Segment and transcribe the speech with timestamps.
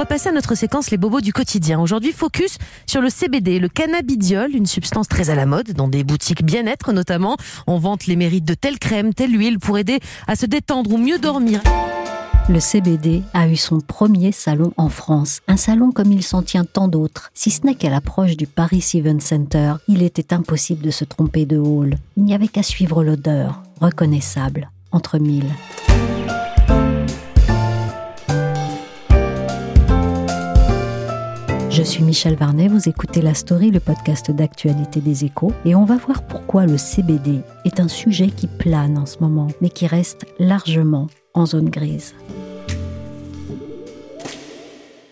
[0.00, 1.78] va passer à notre séquence Les bobos du quotidien.
[1.78, 6.04] Aujourd'hui, focus sur le CBD, le cannabidiol, une substance très à la mode dans des
[6.04, 7.36] boutiques bien-être notamment.
[7.66, 10.96] On vante les mérites de telle crème, telle huile pour aider à se détendre ou
[10.96, 11.60] mieux dormir.
[12.48, 16.64] Le CBD a eu son premier salon en France, un salon comme il s'en tient
[16.64, 17.30] tant d'autres.
[17.34, 21.44] Si ce n'est qu'à l'approche du Paris Event Center, il était impossible de se tromper
[21.44, 21.98] de hall.
[22.16, 25.50] Il n'y avait qu'à suivre l'odeur, reconnaissable, entre mille.
[31.70, 35.84] Je suis Michel Varnet, vous écoutez La Story, le podcast d'actualité des échos, et on
[35.84, 39.86] va voir pourquoi le CBD est un sujet qui plane en ce moment, mais qui
[39.86, 42.16] reste largement en zone grise.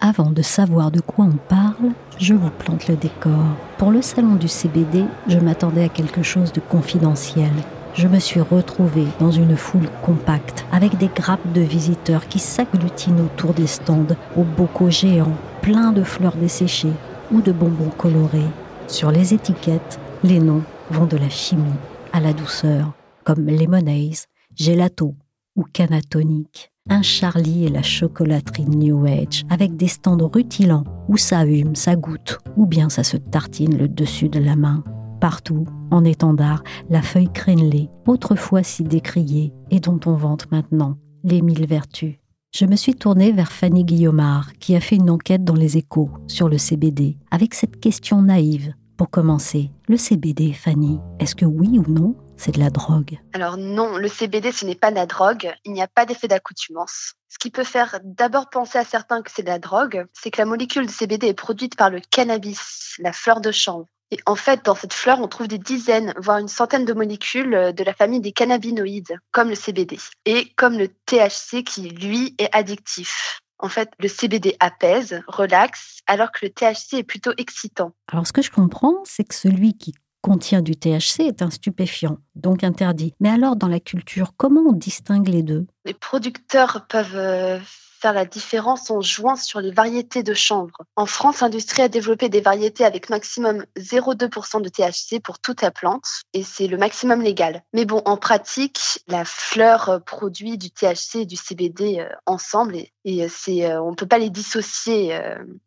[0.00, 3.54] Avant de savoir de quoi on parle, je vous plante le décor.
[3.78, 7.52] Pour le salon du CBD, je m'attendais à quelque chose de confidentiel.
[7.94, 13.24] Je me suis retrouvée dans une foule compacte, avec des grappes de visiteurs qui s'agglutinent
[13.24, 16.92] autour des stands, aux bocaux géants, pleins de fleurs desséchées
[17.30, 18.50] ou de bonbons colorés.
[18.86, 21.64] Sur les étiquettes, les noms vont de la chimie
[22.12, 22.92] à la douceur,
[23.24, 25.14] comme Lemonade, Gelato
[25.56, 31.44] ou Canatonic un Charlie et la chocolaterie New Age, avec des stands rutilants où ça
[31.44, 34.82] hume, ça goûte, ou bien ça se tartine le dessus de la main.
[35.20, 41.42] Partout, en étendard, la feuille crénelée, autrefois si décriée, et dont on vante maintenant les
[41.42, 42.16] mille vertus.
[42.58, 46.10] Je me suis tournée vers Fanny Guillaumard, qui a fait une enquête dans les échos
[46.26, 48.74] sur le CBD, avec cette question naïve.
[48.96, 53.20] Pour commencer, le CBD, Fanny, est-ce que oui ou non, c'est de la drogue?
[53.32, 55.54] Alors non, le CBD, ce n'est pas de la drogue.
[55.64, 57.12] Il n'y a pas d'effet d'accoutumance.
[57.28, 60.40] Ce qui peut faire d'abord penser à certains que c'est de la drogue, c'est que
[60.42, 63.86] la molécule de CBD est produite par le cannabis, la fleur de chanvre.
[64.10, 67.72] Et en fait, dans cette fleur, on trouve des dizaines, voire une centaine de molécules
[67.74, 72.48] de la famille des cannabinoïdes, comme le CBD, et comme le THC qui, lui, est
[72.54, 73.40] addictif.
[73.58, 77.92] En fait, le CBD apaise, relaxe, alors que le THC est plutôt excitant.
[78.10, 82.18] Alors, ce que je comprends, c'est que celui qui contient du THC est un stupéfiant,
[82.34, 83.14] donc interdit.
[83.20, 85.66] Mais alors, dans la culture, comment on distingue les deux?
[85.84, 87.58] Les producteurs peuvent euh,
[88.00, 90.76] faire la différence en jouant sur les variétés de chanvre.
[90.96, 95.70] En France, l'industrie a développé des variétés avec maximum 0,2% de THC pour toute la
[95.70, 97.62] plante et c'est le maximum légal.
[97.72, 102.76] Mais bon, en pratique, la fleur produit du THC et du CBD euh, ensemble
[103.08, 105.18] et c'est on ne peut pas les dissocier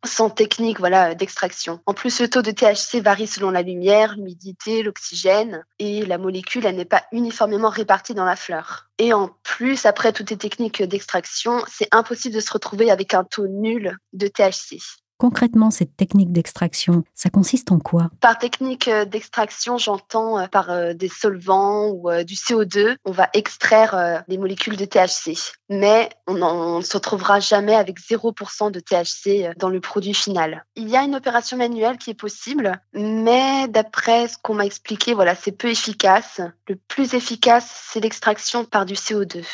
[0.05, 1.79] sans technique voilà d'extraction.
[1.85, 6.65] En plus, le taux de THC varie selon la lumière, l'humidité, l'oxygène et la molécule
[6.65, 8.89] elle n'est pas uniformément répartie dans la fleur.
[8.97, 13.23] Et en plus, après toutes les techniques d'extraction, c'est impossible de se retrouver avec un
[13.23, 14.77] taux nul de THC.
[15.21, 18.09] Concrètement, cette technique d'extraction, ça consiste en quoi?
[18.21, 23.29] Par technique euh, d'extraction, j'entends euh, par euh, des solvants ou du CO2, on va
[23.33, 25.37] extraire des molécules de THC.
[25.69, 30.65] Mais on ne se retrouvera jamais avec 0% de THC dans le produit final.
[30.75, 35.13] Il y a une opération manuelle qui est possible, mais d'après ce qu'on m'a expliqué,
[35.13, 36.41] voilà, c'est peu efficace.
[36.67, 39.45] Le plus efficace, c'est l'extraction par du CO2.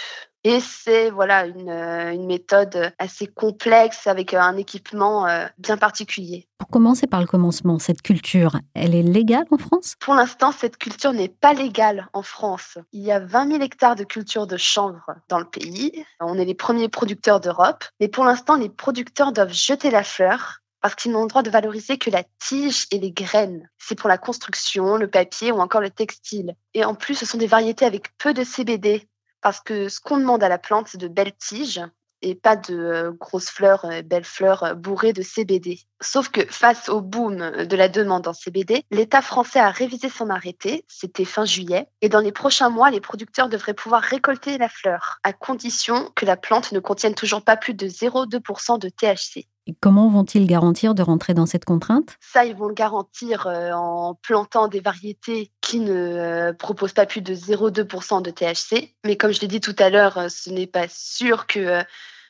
[0.49, 5.75] Et c'est voilà une, euh, une, méthode assez complexe avec euh, un équipement euh, bien
[5.75, 6.47] particulier.
[6.57, 9.95] Pour commencer par le commencement, cette culture, elle est légale en France?
[9.99, 12.77] Pour l'instant, cette culture n'est pas légale en France.
[12.93, 16.05] Il y a 20 000 hectares de culture de chanvre dans le pays.
[16.21, 17.83] On est les premiers producteurs d'Europe.
[17.99, 21.50] Mais pour l'instant, les producteurs doivent jeter la fleur parce qu'ils n'ont le droit de
[21.50, 23.69] valoriser que la tige et les graines.
[23.77, 26.55] C'est pour la construction, le papier ou encore le textile.
[26.73, 29.09] Et en plus, ce sont des variétés avec peu de CBD,
[29.42, 31.81] parce que ce qu'on demande à la plante, c'est de belles tiges
[32.22, 35.80] et pas de euh, grosses fleurs, euh, belles fleurs euh, bourrées de CBD.
[36.01, 40.30] Sauf que face au boom de la demande en CBD, l'État français a révisé son
[40.30, 44.69] arrêté, c'était fin juillet, et dans les prochains mois, les producteurs devraient pouvoir récolter la
[44.69, 49.48] fleur, à condition que la plante ne contienne toujours pas plus de 0,2% de THC.
[49.79, 52.17] Comment vont-ils garantir de rentrer dans cette contrainte?
[52.21, 57.33] Ça, ils vont le garantir en plantant des variétés qui ne proposent pas plus de
[57.33, 58.95] 0,2% de THC.
[59.05, 61.83] Mais comme je l'ai dit tout à l'heure, ce n'est pas sûr que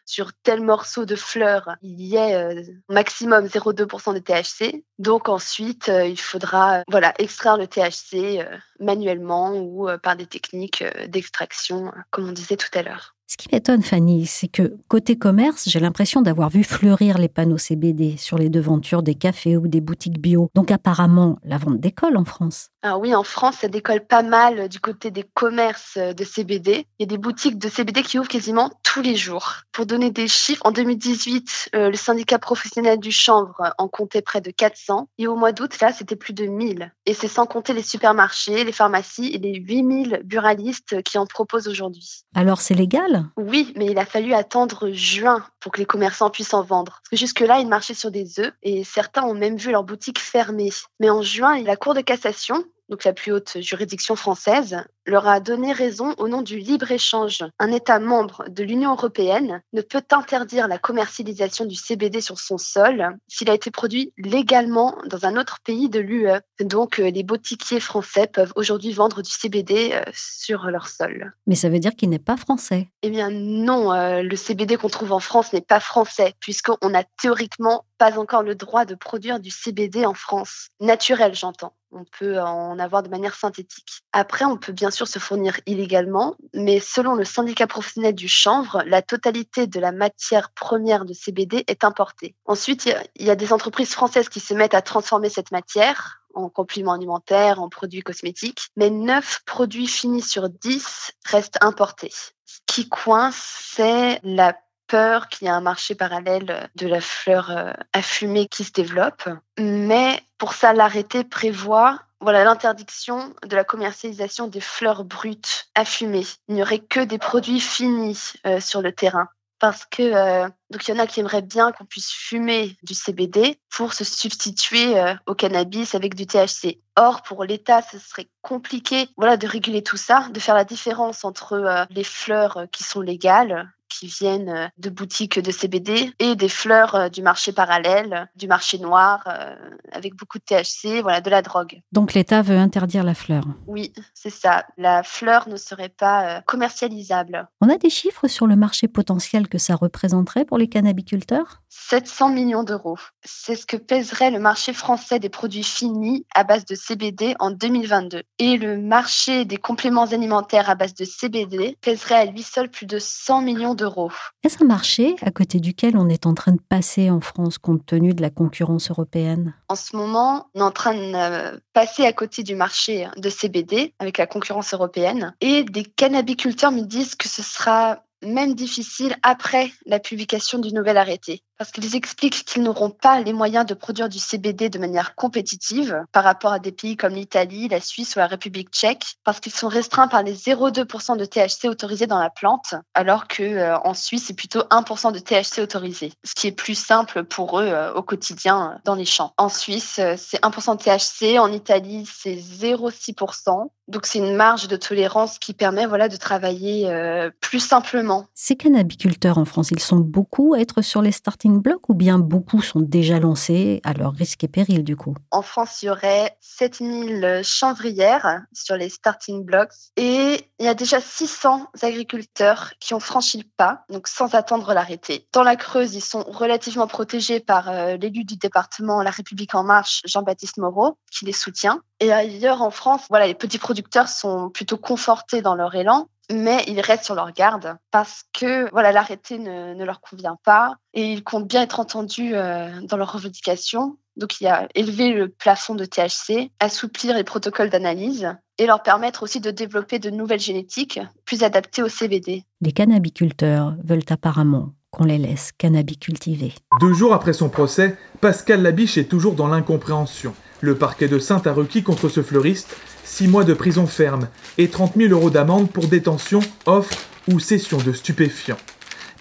[0.07, 4.85] sur tel morceau de fleur, il y ait euh, maximum 0,2% de THC.
[4.99, 8.47] Donc ensuite, euh, il faudra voilà, extraire le THC
[8.79, 13.16] manuellement ou par des techniques d'extraction, comme on disait tout à l'heure.
[13.29, 17.57] Ce qui m'étonne, Fanny, c'est que côté commerce, j'ai l'impression d'avoir vu fleurir les panneaux
[17.57, 20.49] CBD sur les devantures des cafés ou des boutiques bio.
[20.55, 22.69] Donc apparemment, la vente décolle en France.
[22.83, 26.85] Ah oui, en France, ça décolle pas mal du côté des commerces de CBD.
[26.99, 29.55] Il y a des boutiques de CBD qui ouvrent quasiment tous les jours.
[29.73, 34.39] Pour donner des chiffres, en 2018, euh, le syndicat professionnel du chanvre en comptait près
[34.39, 35.09] de 400.
[35.17, 36.93] Et au mois d'août, là, c'était plus de 1000.
[37.05, 41.67] Et c'est sans compter les supermarchés, les pharmacies et les 8000 buralistes qui en proposent
[41.67, 42.21] aujourd'hui.
[42.33, 43.16] Alors c'est légal?
[43.37, 46.99] Oui, mais il a fallu attendre juin pour que les commerçants puissent en vendre.
[47.03, 50.19] Parce que jusque-là, ils marchaient sur des œufs et certains ont même vu leur boutique
[50.19, 50.69] fermée.
[50.99, 55.39] Mais en juin, la Cour de cassation donc la plus haute juridiction française, leur a
[55.39, 57.43] donné raison au nom du libre-échange.
[57.59, 62.57] Un État membre de l'Union européenne ne peut interdire la commercialisation du CBD sur son
[62.57, 66.29] sol s'il a été produit légalement dans un autre pays de l'UE.
[66.59, 71.33] Donc euh, les boutiquiers français peuvent aujourd'hui vendre du CBD euh, sur leur sol.
[71.47, 74.89] Mais ça veut dire qu'il n'est pas français Eh bien non, euh, le CBD qu'on
[74.89, 79.39] trouve en France n'est pas français puisqu'on n'a théoriquement pas encore le droit de produire
[79.39, 80.67] du CBD en France.
[80.79, 81.73] Naturel, j'entends.
[81.91, 84.03] On peut en avoir de manière synthétique.
[84.11, 88.81] Après, on peut bien sûr se fournir illégalement, mais selon le syndicat professionnel du chanvre,
[88.85, 92.35] la totalité de la matière première de CBD est importée.
[92.45, 96.49] Ensuite, il y a des entreprises françaises qui se mettent à transformer cette matière en
[96.49, 102.11] compléments alimentaires, en produits cosmétiques, mais 9 produits finis sur 10 restent importés.
[102.45, 104.55] Ce qui coince, c'est la
[104.87, 108.71] peur qu'il y ait un marché parallèle de la fleur euh, à fumer qui se
[108.71, 109.27] développe.
[109.59, 116.25] Mais pour ça, l'arrêté prévoit voilà l'interdiction de la commercialisation des fleurs brutes à fumer.
[116.47, 119.29] Il n'y aurait que des produits finis euh, sur le terrain
[119.59, 122.93] parce que euh, donc il y en a qui aimeraient bien qu'on puisse fumer du
[122.93, 126.79] CBD pour se substituer au cannabis avec du THC.
[126.95, 131.25] Or pour l'État, ce serait compliqué voilà de réguler tout ça, de faire la différence
[131.25, 136.49] entre les fleurs qui sont légales qui viennent euh, de boutiques de CBD et des
[136.49, 139.55] fleurs euh, du marché parallèle, du marché noir, euh,
[139.91, 141.81] avec beaucoup de THC, voilà, de la drogue.
[141.91, 144.65] Donc l'État veut interdire la fleur Oui, c'est ça.
[144.77, 147.47] La fleur ne serait pas commercialisable.
[147.61, 152.29] On a des chiffres sur le marché potentiel que ça représenterait pour les cannabiculteurs 700
[152.29, 152.97] millions d'euros.
[153.23, 157.51] C'est ce que pèserait le marché français des produits finis à base de CBD en
[157.51, 158.23] 2022.
[158.39, 162.85] Et le marché des compléments alimentaires à base de CBD pèserait à lui seul plus
[162.85, 164.11] de 100 millions d'euros.
[164.43, 167.85] Est-ce un marché à côté duquel on est en train de passer en France compte
[167.85, 169.53] tenu de la concurrence européenne?
[169.69, 173.29] En ce moment, on est en train de euh, passer à côté du marché de
[173.29, 175.33] CBD avec la concurrence européenne.
[175.39, 180.97] Et des cannabiculteurs me disent que ce sera même difficile après la publication du nouvel
[180.97, 185.15] arrêté parce qu'ils expliquent qu'ils n'auront pas les moyens de produire du CBD de manière
[185.15, 189.39] compétitive par rapport à des pays comme l'Italie, la Suisse ou la République tchèque, parce
[189.39, 193.93] qu'ils sont restreints par les 0,2% de THC autorisés dans la plante, alors que euh,
[193.93, 197.93] Suisse c'est plutôt 1% de THC autorisé, ce qui est plus simple pour eux euh,
[197.93, 199.33] au quotidien euh, dans les champs.
[199.37, 203.69] En Suisse c'est 1% de THC, en Italie c'est 0,6%.
[203.87, 206.91] Donc c'est une marge de tolérance qui permet voilà de travailler
[207.39, 208.25] plus simplement.
[208.33, 212.19] Ces cannabiculteurs en France, ils sont beaucoup à être sur les starting blocs ou bien
[212.19, 215.15] beaucoup sont déjà lancés à leur risque et péril du coup?
[215.31, 220.73] En France, il y aurait 7000 chanvrières sur les starting blocks et il y a
[220.73, 225.27] déjà 600 agriculteurs qui ont franchi le pas, donc sans attendre l'arrêté.
[225.33, 229.63] Dans la Creuse, ils sont relativement protégés par euh, l'élu du département La République en
[229.63, 231.81] marche, Jean-Baptiste Moreau, qui les soutient.
[231.99, 236.63] Et ailleurs en France, voilà, les petits producteurs sont plutôt confortés dans leur élan mais
[236.67, 241.13] ils restent sur leur garde parce que voilà l'arrêté ne, ne, leur convient pas et
[241.13, 243.97] ils comptent bien être entendus euh, dans leurs revendications.
[244.17, 248.81] Donc il y a élever le plafond de THC, assouplir les protocoles d'analyse et leur
[248.81, 252.43] permettre aussi de développer de nouvelles génétiques plus adaptées au CBD.
[252.61, 256.53] Les cannabiculteurs veulent apparemment qu'on les laisse cannabicultiver.
[256.79, 260.33] Deux jours après son procès, Pascal Labiche est toujours dans l'incompréhension.
[260.61, 262.75] Le parquet de Sainte a requis contre ce fleuriste
[263.07, 266.97] 6 mois de prison ferme et 30 000 euros d'amende pour détention, offre
[267.31, 268.57] ou cession de stupéfiants.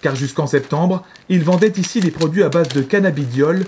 [0.01, 3.63] Car jusqu'en septembre, il vendait ici des produits à base de cannabidiol,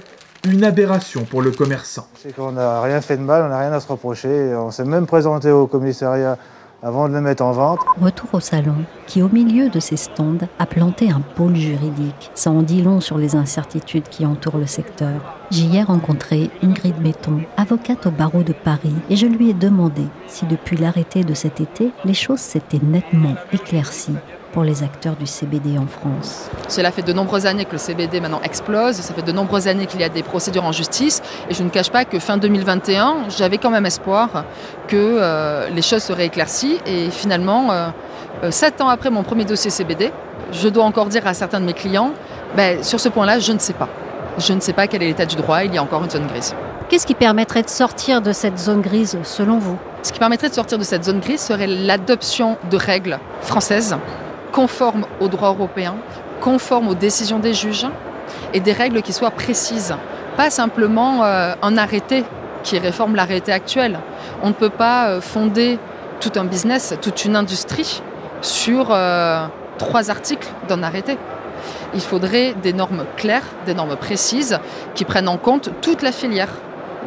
[0.48, 2.08] une aberration pour le commerçant.
[2.22, 4.54] C'est qu'on n'a rien fait de mal, on n'a rien à se reprocher.
[4.56, 6.38] On s'est même présenté au commissariat
[6.82, 7.80] avant de le mettre en vente.
[8.02, 8.76] Retour au salon,
[9.08, 12.32] qui au milieu de ses stands a planté un pôle juridique.
[12.36, 15.38] Ça en dit long sur les incertitudes qui entourent le secteur.
[15.52, 20.04] J'y ai rencontré Ingrid Béton, avocate au barreau de Paris, et je lui ai demandé
[20.28, 24.16] si depuis l'arrêté de cet été, les choses s'étaient nettement éclaircies
[24.52, 26.50] pour les acteurs du CBD en France.
[26.68, 29.86] Cela fait de nombreuses années que le CBD maintenant explose, ça fait de nombreuses années
[29.86, 33.30] qu'il y a des procédures en justice et je ne cache pas que fin 2021,
[33.30, 34.46] j'avais quand même espoir
[34.88, 37.90] que euh, les choses seraient éclaircies et finalement, euh,
[38.44, 40.12] euh, sept ans après mon premier dossier CBD,
[40.52, 42.12] je dois encore dire à certains de mes clients,
[42.56, 43.90] ben, sur ce point-là, je ne sais pas.
[44.38, 46.28] Je ne sais pas quel est l'état du droit, il y a encore une zone
[46.28, 46.56] grise.
[46.88, 49.78] Qu'est-ce qui permettrait de sortir de cette zone grise selon vous?
[50.02, 53.96] Ce qui permettrait de sortir de cette zone grise serait l'adoption de règles françaises
[54.52, 55.96] conformes au droit européen,
[56.42, 57.88] conformes aux décisions des juges
[58.54, 59.96] et des règles qui soient précises.
[60.38, 62.24] Pas simplement euh, un arrêté
[62.64, 64.00] qui réforme l'arrêté actuel.
[64.42, 65.80] On ne peut pas euh, fonder
[66.20, 68.02] tout un business, toute une industrie
[68.42, 69.46] sur euh,
[69.78, 71.18] trois articles d'un arrêté.
[71.94, 74.60] Il faudrait des normes claires, des normes précises
[74.96, 76.50] qui prennent en compte toute la filière,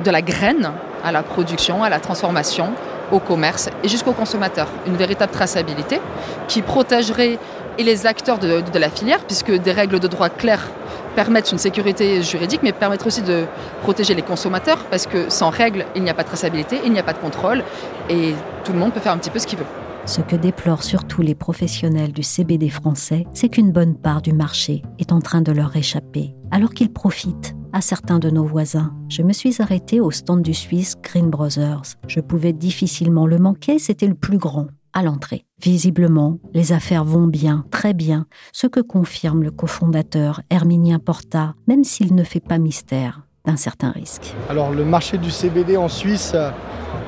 [0.05, 0.73] de la graine
[1.05, 2.73] à la production, à la transformation,
[3.13, 4.67] au commerce et jusqu'au consommateur.
[4.87, 6.01] Une véritable traçabilité
[6.49, 7.39] qui protégerait
[7.79, 10.69] et les acteurs de, de, la filière, puisque des règles de droit claires
[11.15, 13.45] permettent une sécurité juridique, mais permettent aussi de
[13.83, 16.99] protéger les consommateurs, parce que sans règles, il n'y a pas de traçabilité, il n'y
[16.99, 17.63] a pas de contrôle,
[18.09, 19.67] et tout le monde peut faire un petit peu ce qu'il veut.
[20.05, 24.83] Ce que déplorent surtout les professionnels du CBD français, c'est qu'une bonne part du marché
[24.99, 28.93] est en train de leur échapper, alors qu'ils profitent à certains de nos voisins.
[29.09, 31.97] Je me suis arrêtée au stand du Suisse Green Brothers.
[32.07, 35.45] Je pouvais difficilement le manquer, c'était le plus grand à l'entrée.
[35.61, 41.85] Visiblement, les affaires vont bien, très bien, ce que confirme le cofondateur Herminien Porta, même
[41.85, 44.35] s'il ne fait pas mystère d'un certain risque.
[44.49, 46.35] Alors le marché du CBD en Suisse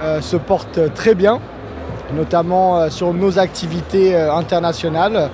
[0.01, 1.41] euh, se porte très bien,
[2.15, 5.31] notamment euh, sur nos activités euh, internationales,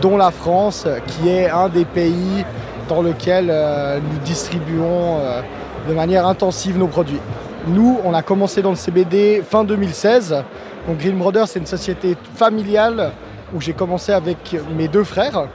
[0.00, 2.44] dont la France, qui est un des pays
[2.92, 5.40] dans lequel euh, nous distribuons euh,
[5.88, 7.20] de manière intensive nos produits.
[7.66, 10.44] Nous, on a commencé dans le CBD fin 2016.
[10.86, 13.12] Donc Green Brothers, c'est une société familiale
[13.54, 15.48] où j'ai commencé avec mes deux frères.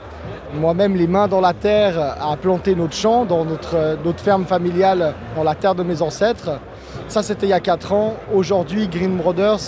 [0.56, 5.13] Moi-même, les mains dans la terre, à planter notre champ dans notre, notre ferme familiale,
[5.36, 6.51] dans la terre de mes ancêtres.
[7.08, 8.15] Ça, c'était il y a 4 ans.
[8.34, 9.60] Aujourd'hui, Green Brothers,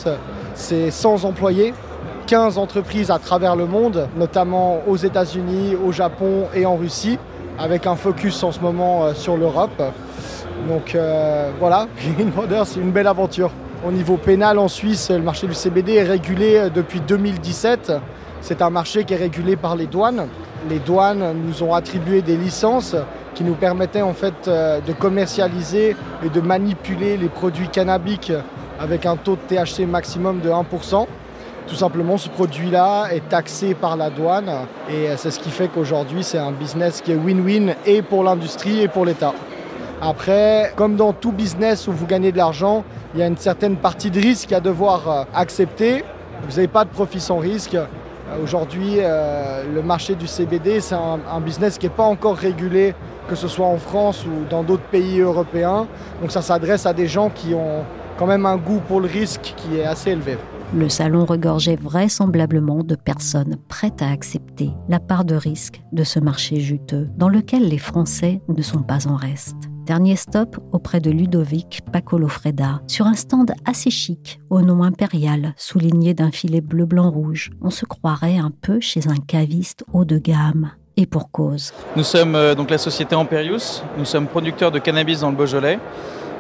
[0.55, 1.73] c'est 100 employés,
[2.25, 7.19] 15 entreprises à travers le monde, notamment aux États-Unis, au Japon et en Russie
[7.59, 9.83] avec un focus en ce moment euh, sur l'Europe.
[10.67, 13.51] Donc euh, voilà, Green Brothers, c'est une belle aventure.
[13.85, 17.91] Au niveau pénal en Suisse, le marché du CBD est régulé euh, depuis 2017.
[18.41, 20.27] C'est un marché qui est régulé par les douanes.
[20.69, 22.95] Les douanes nous ont attribué des licences
[23.35, 28.31] qui nous permettaient en fait de commercialiser et de manipuler les produits cannabiques
[28.79, 31.05] avec un taux de THC maximum de 1%.
[31.69, 34.49] Tout simplement, ce produit-là est taxé par la douane
[34.89, 38.81] et c'est ce qui fait qu'aujourd'hui, c'est un business qui est win-win et pour l'industrie
[38.81, 39.35] et pour l'État.
[40.01, 42.83] Après, comme dans tout business où vous gagnez de l'argent,
[43.13, 46.03] il y a une certaine partie de risque à devoir euh, accepter.
[46.47, 47.77] Vous n'avez pas de profit sans risque.
[48.41, 52.95] Aujourd'hui, euh, le marché du CBD, c'est un, business qui n'est pas encore régulé,
[53.27, 55.85] que ce soit en France ou dans d'autres pays européens.
[56.19, 57.83] Donc ça s'adresse à des gens qui ont
[58.17, 60.37] quand même un goût pour le risque qui est assez élevé.
[60.71, 66.19] Le salon regorgeait vraisemblablement de personnes prêtes à accepter la part de risque de ce
[66.19, 69.55] marché juteux, dans lequel les Français ne sont pas en reste.
[69.87, 76.13] Dernier stop auprès de Ludovic Pacolofreda, sur un stand assez chic, au nom impérial, souligné
[76.13, 77.49] d'un filet bleu-blanc-rouge.
[77.63, 80.69] On se croirait un peu chez un caviste haut de gamme.
[80.97, 81.73] Et pour cause.
[81.95, 85.79] Nous sommes euh, donc la société Amperius, nous sommes producteurs de cannabis dans le Beaujolais.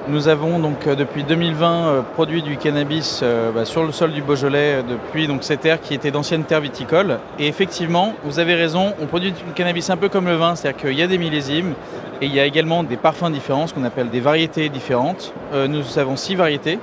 [0.09, 4.11] Nous avons donc euh, depuis 2020 euh, produit du cannabis euh, bah, sur le sol
[4.11, 7.19] du Beaujolais depuis donc cette terre qui était d'anciennes terres viticoles.
[7.37, 10.81] Et effectivement, vous avez raison, on produit du cannabis un peu comme le vin, c'est-à-dire
[10.81, 11.75] qu'il y a des millésimes
[12.23, 15.31] et il y a également des parfums différents, ce qu'on appelle des variétés différentes.
[15.53, 16.79] nous avons six variétés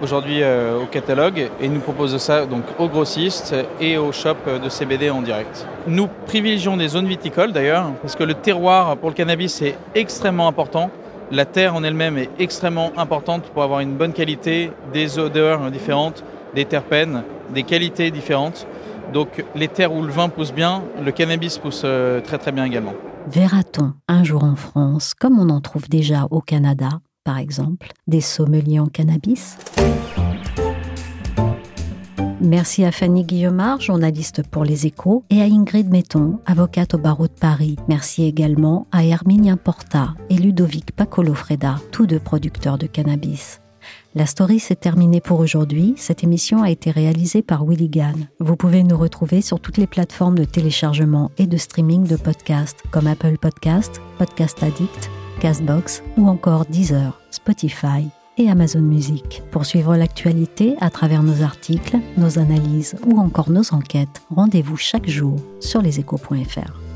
[0.00, 5.10] aujourd'hui au catalogue et nous proposons ça donc aux grossistes et aux shops de CBD
[5.10, 5.66] en direct.
[5.86, 10.48] Nous privilégions des zones viticoles d'ailleurs parce que le terroir pour le cannabis est extrêmement
[10.48, 10.90] important.
[11.32, 16.22] La terre en elle-même est extrêmement importante pour avoir une bonne qualité, des odeurs différentes,
[16.54, 17.22] des terpènes,
[17.54, 18.66] des qualités différentes.
[19.14, 22.66] Donc les terres où le vin pousse bien, le cannabis pousse euh, très très bien
[22.66, 22.92] également.
[23.28, 26.90] Verra-t-on un jour en France, comme on en trouve déjà au Canada,
[27.24, 29.56] par exemple, des sommeliers en cannabis?
[32.42, 37.28] Merci à Fanny Guillemard, journaliste pour Les Échos, et à Ingrid Metton, avocate au barreau
[37.28, 37.76] de Paris.
[37.88, 43.60] Merci également à Herminien Porta et Ludovic Pacolofreda, tous deux producteurs de cannabis.
[44.16, 45.94] La story s'est terminée pour aujourd'hui.
[45.96, 48.28] Cette émission a été réalisée par Willy Gann.
[48.40, 52.82] Vous pouvez nous retrouver sur toutes les plateformes de téléchargement et de streaming de podcasts
[52.90, 58.08] comme Apple Podcasts, Podcast Addict, Castbox ou encore Deezer, Spotify
[58.38, 59.42] et Amazon Music.
[59.50, 65.08] Pour suivre l'actualité à travers nos articles, nos analyses ou encore nos enquêtes, rendez-vous chaque
[65.08, 66.91] jour sur leséchos.fr.